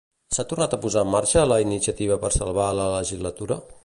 S'ha 0.35 0.43
tornat 0.53 0.71
a 0.77 0.79
posar 0.85 1.03
en 1.07 1.11
marxa 1.15 1.43
la 1.51 1.59
iniciativa 1.67 2.17
per 2.25 2.35
salvar 2.39 2.71
la 2.81 2.89
legislatura? 2.95 3.59